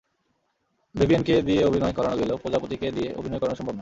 ভিভিয়েনকে 0.95 1.33
দিয়ে 1.41 1.61
অভিনয় 1.65 1.93
করানো 1.93 2.15
গেলেও 2.17 2.37
প্রজাপতিকে 2.37 2.87
দিয়ে 2.91 3.09
অভিনয় 3.19 3.39
করানো 3.39 3.55
সম্ভব 3.55 3.65
না। 3.65 3.69